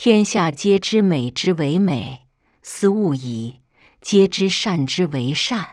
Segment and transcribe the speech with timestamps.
[0.00, 2.20] 天下皆知美之为美，
[2.62, 3.62] 斯恶已；
[4.00, 5.70] 皆知善之为善，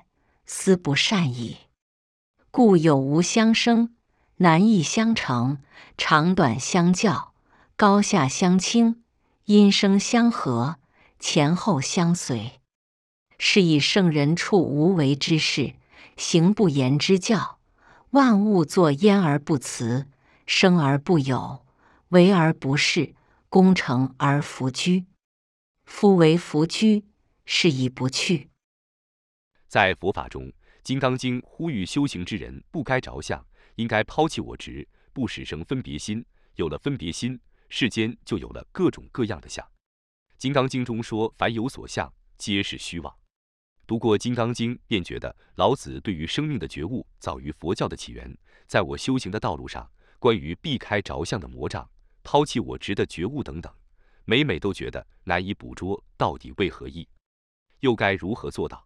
[0.48, 1.58] 斯不善已。
[2.50, 3.94] 故有无相生，
[4.38, 5.60] 难易相成，
[5.96, 7.34] 长短相较，
[7.76, 9.04] 高下相倾，
[9.46, 10.78] 音声相和，
[11.20, 12.54] 前后相随。
[13.38, 15.76] 是以圣人处无为之事，
[16.18, 17.60] 行不言之教。
[18.10, 20.08] 万物作焉而不辞，
[20.48, 21.64] 生而不有，
[22.10, 23.14] 为而不恃，
[23.56, 25.06] 功成而弗居。
[25.86, 27.06] 夫为弗居，
[27.46, 28.50] 是以不去。
[29.70, 30.44] 在佛法中，
[30.84, 36.26] 《金刚经》呼吁修行之人不该着相，应该抛弃我执，不使生分别心。
[36.56, 39.66] 有了分别心，世间就有了各种各样的相。
[40.38, 43.16] 《金刚经》中说：“凡有所相，皆是虚妄。”
[43.88, 48.38] 读过《金刚经》，便觉得老子对于生命的觉悟早于佛教的起源。
[48.68, 51.90] 在我修行的道路上，关于避开着相的魔障、
[52.26, 53.72] 抛弃我执的觉悟等等，
[54.26, 57.08] 每每都觉得难以捕捉到底为何意，
[57.82, 58.86] 又该如何做到？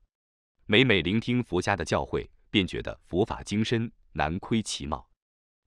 [0.65, 5.09] 每每聆听佛家的教诲，便觉得佛法精深，难窥其貌。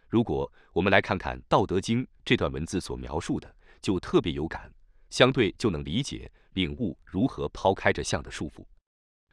[0.07, 4.71] 如果我们来看看《道德经》这段文字所描述的，就特别有感，
[5.09, 8.63] 相对就能理解、领悟如何抛开这相的束缚。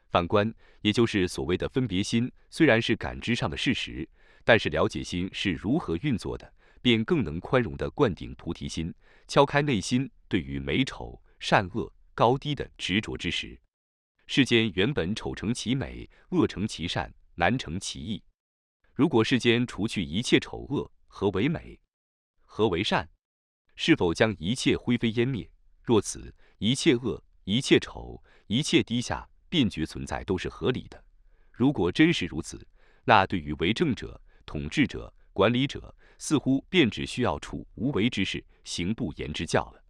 [0.10, 4.08] 反观，也就是所谓的分别心，虽然是感知上的事实，
[4.46, 8.94] 但是了解心是如何运作的，便更能宽容地灌顶菩提心，
[9.28, 13.60] 敲开内心对于美丑、善恶、高低的执着之时。
[14.28, 18.24] 世间原本丑成其美，恶成其善，难成其易。
[18.94, 21.80] 如果世间除去一切丑恶，何为美？
[22.46, 23.10] 何为善？
[23.76, 25.50] 是否将一切灰飞烟灭？
[25.84, 29.28] 若此，一切恶、一切丑、一切低下。
[29.52, 31.04] 便觉存在都是合理的。
[31.52, 32.64] 如果真是如此，
[33.04, 39.84] 那对于为政者、统治者、管理者，似乎便只需要处无为之事，行不言之教了。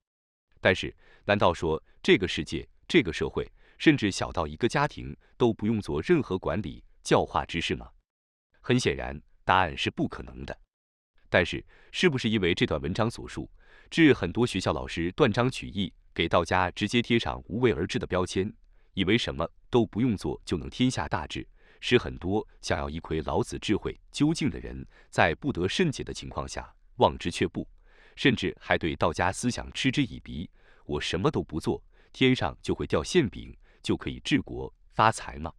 [0.61, 3.45] 但是，难道说这个世界、这个社会，
[3.77, 7.89] 甚至小到一个家庭，都不用做任何管理、教化之事吗？
[8.61, 10.57] 很显然，答案是不可能的。
[11.29, 13.49] 但是，是不是因为这段文章所述，
[13.89, 18.53] 致很多学校老师断章取义，给道家直接贴上无为而治的标签？
[18.93, 21.47] 以为什么都不用做就能天下大治，
[21.79, 27.67] 使很多想要一窥老子智慧究竟的人，在不得甚解的情况下望之却步，
[28.15, 30.49] 甚至还对道家思想嗤之以鼻。
[30.85, 35.53] 我什么都不做，天上就会掉馅饼，就可以治国发财吗？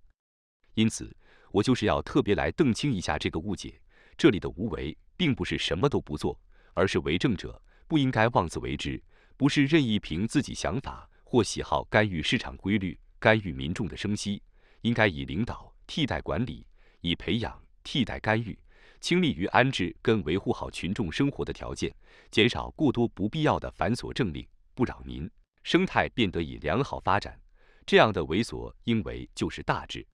[0.74, 1.16] 因此，
[1.52, 3.80] 我就是要特别来澄清一下这个误解。
[4.16, 6.38] 这里的无为，并不是什么都不做，
[6.74, 9.02] 而是为政者不应该妄自为之，
[9.36, 12.98] 不是任意凭自己想法或喜好干预市场规律。
[13.18, 14.42] 干预民众的生息，
[14.80, 16.64] 应该以领导替代管理，
[17.00, 18.56] 以培养替代干预，
[19.00, 21.92] 倾力于安置跟维护好群众生活的条件，
[22.30, 25.28] 减少过多不必要的繁琐政令，不扰民，
[25.64, 27.36] 生态便得以良好发展。
[27.84, 30.06] 这样的为所应为就是大治。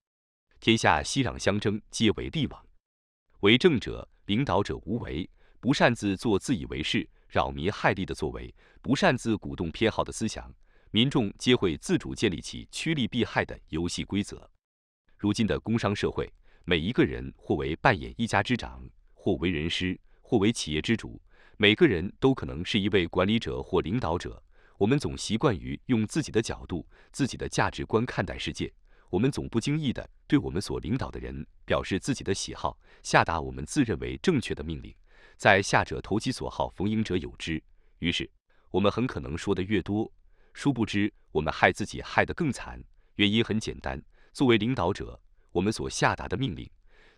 [0.60, 2.66] 天下熙攘相争，皆为利往。
[3.40, 5.28] 为政者、领导者无为，
[5.60, 10.50] 不擅自做自以为是、扰民害利的作为，不擅自鼓动偏好的思想。
[10.90, 14.50] 民众皆会自主建立起趋利避害的游戏规则。
[15.16, 16.30] 如今的工商社会，
[16.64, 21.20] 每一个人或为扮演一家之长，或为人师，或为企业之主，
[21.56, 24.42] 每个人都可能是一位管理者或领导者。
[24.76, 28.70] 我们总习惯于用自己的角度、自己的价值观看待世界，
[29.08, 34.94] 我们总不经意地对我们所领导的人表示自己的喜好，下达我们自认为正确的命令。
[35.38, 37.62] 在下者投其所好，逢迎者有之。
[38.00, 38.30] 于是，
[38.70, 40.12] 我们很可能说的越多。
[40.52, 42.78] 殊不知，我们害自己害得更惨。
[43.14, 43.98] 原因很简单：
[44.36, 45.18] 作为领导者，
[45.50, 46.68] 我们所下达的命令，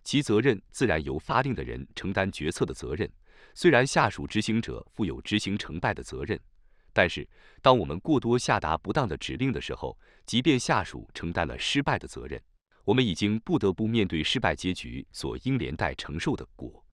[0.05, 3.11] 其责任自然由发令的人承担决策的责任。
[3.53, 6.39] 虽然下属执行者负有执行成败的责任，
[6.93, 7.27] 但是
[7.61, 12.41] 当我们过多下达不当的指令的时候，即便下属承担了失败的责任，
[12.85, 16.85] 我们已经不得不面对失败结局所应连带承受的果。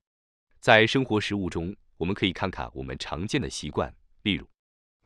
[0.58, 3.94] 在生活实务中，我们可以看看我们常见的习惯，
[4.24, 4.44] 例如。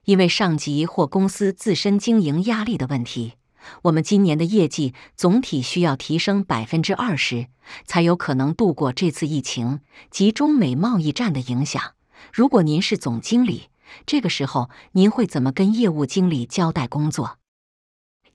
[0.06, 3.34] 因为上级或公司自身经营压力的问题，
[3.82, 7.48] 我们今年的业绩总体需要提升百分之二十，
[7.84, 9.80] 才有可能度过这次疫情
[10.10, 11.94] 及中美贸易战的影响。
[12.32, 13.68] 如果您是总经理，
[14.06, 17.38] 这个时候您会怎么跟业务经理交代工作？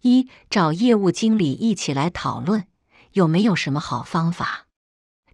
[0.01, 2.67] 一找业务经理一起来讨论，
[3.13, 4.67] 有没有什么好方法？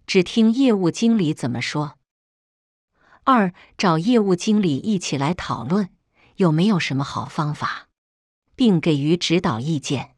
[0.06, 1.94] 只听业务经理怎么说。
[3.24, 5.90] 二找业务经理一起来讨论。
[6.36, 7.88] 有没有什么好方法，
[8.62, 10.14] 并给予指导意见？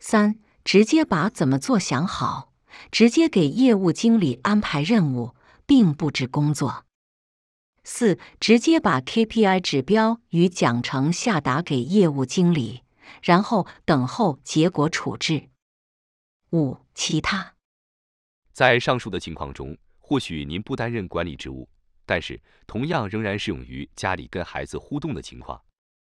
[0.00, 2.52] 三、直接把怎么做想好，
[2.92, 5.34] 直接给业务经理安排任务，
[5.64, 6.84] 并布置工作。
[7.84, 12.82] 四、直接把 KPI 指标与奖惩下达给业务经理，
[13.22, 15.48] 然后等候结果处置。
[16.52, 17.54] 五、其他。
[18.52, 21.66] 在上述的情况中，或许您不担任管理职务，
[22.04, 25.58] 但是同样仍然适用于家里跟孩子互动的情况。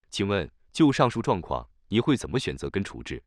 [0.09, 0.49] 请问，
[0.79, 3.21] 就上述状况，你会怎么选择跟处置？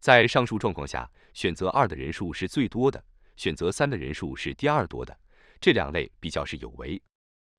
[0.00, 3.00] 在上述状况下，选择二的人数是最多的，
[3.36, 5.16] 选择三的人数是第二多的。
[5.60, 7.00] 这两类比较是有为。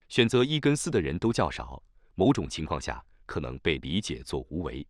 [0.10, 1.82] 选择一跟四的人都较少，
[2.16, 4.86] 某种情况下可能被理解作无为。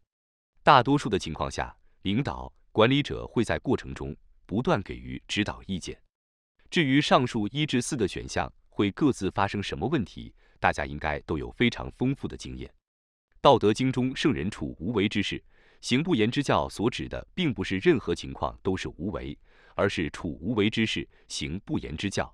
[0.64, 4.18] 大多数的情况下，领导管理者会在过程中。
[4.48, 5.96] 不断给予指导意见。
[6.72, 12.68] 至于上述一至四的选项会各自发生什么问题，大家应该都有非常丰富的经验。
[13.42, 15.44] 《道德经》中圣人处无为之事，
[15.82, 19.36] 行不言之教所指的并不是任何情况都是无为，
[19.74, 22.32] 而是处无为之事，行不言之教。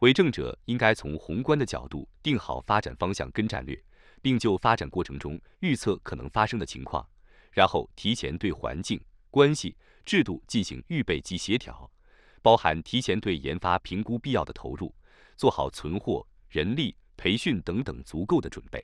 [0.00, 3.82] 为政者应该从宏观的角度定好发展方向跟战略，
[4.20, 7.08] 并就发展过程中预测可能发生的情况，
[7.50, 9.74] 然后提前对环境关系。
[10.04, 11.90] 制度进行预备及协调，
[12.40, 14.94] 包含提前对研发评估必要的投入，
[15.36, 18.82] 做好存货、人力培训等等足够的准备。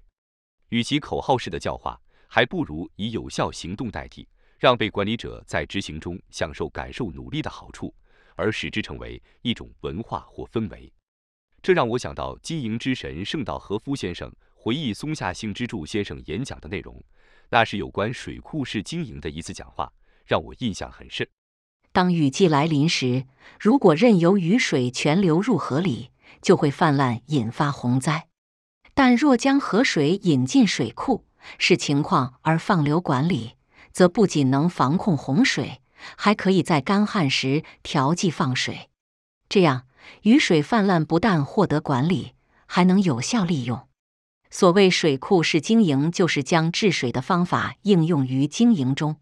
[0.75, 4.27] 与其口号式的教化，还不如以有效行动代替，
[4.59, 7.95] 让被管理者在执行中享受感受努力的好处，
[8.35, 10.93] 而使之成为一种文化或氛围。
[11.63, 17.01] 这让我想到经营之神圣道和夫先生回忆松下幸之助先生演讲的内容，
[17.51, 19.93] 那是有关水库式经营的一次讲话。
[20.27, 21.25] 让我印象很深。
[21.93, 23.27] 当雨季来临时，
[23.61, 26.11] 如果任由雨水全流入河里，
[26.43, 28.23] 就会泛滥，引发洪灾；
[28.95, 31.25] 但若将河水引进水库，
[31.59, 33.57] 视情况而放流管理，
[33.93, 35.83] 则不仅能防控洪水，
[36.17, 38.89] 还可以在干旱时调剂放水。
[39.49, 39.87] 这样，
[40.23, 42.35] 雨水泛滥不但获得管理，
[42.67, 43.89] 还能有效利用。
[44.51, 49.17] 所谓水库式经营，就是将治水的方法应用于经营中。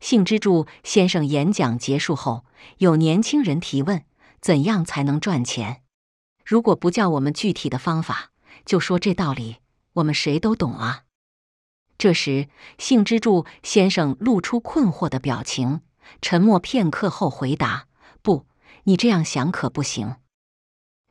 [0.00, 2.46] 幸之助先生演讲结束后，
[2.78, 4.04] 有年轻人提问
[4.40, 5.82] ：“怎样才能赚钱？”
[6.42, 8.29] 如果不叫我们具体的方法，
[8.64, 9.56] 就说这道理，
[9.94, 11.04] 我们谁都懂啊。
[11.98, 12.48] 这时，
[12.78, 15.80] 幸之助先生露出困惑的表情，
[16.22, 17.86] 沉默片刻后回答
[18.22, 18.46] ：“不，
[18.84, 20.16] 你这样想可不行。”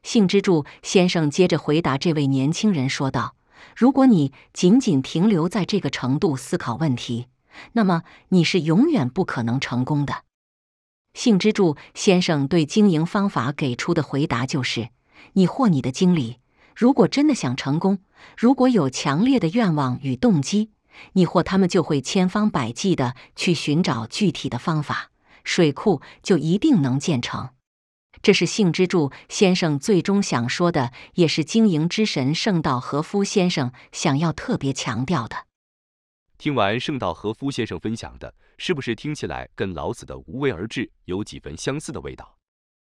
[0.04, 3.36] 幸之助先生接着回答这位年轻人说道
[3.76, 7.28] ：“如果你仅仅停留在这个程度思考问题。”
[7.74, 10.24] 那么你是永远不可能成功的。
[11.14, 14.90] 幸之助先生对经营方法给出的回答就是：
[15.34, 16.38] 你或你的经理，
[16.80, 18.00] 如果真的想成功，
[18.38, 20.72] 如果有强烈的愿望与动机，
[21.12, 25.12] 你或他们就会千方百计的去寻找具体的方法，
[25.44, 27.50] 水库就一定能建成。
[28.22, 35.36] 这是幸之助先生最终想说的，也是经营之神圣道和夫先生想要特别强调的。
[36.38, 42.39] 听完圣道和夫先生分享的，是不是听起来跟老子的无为而治有几分相似的味道？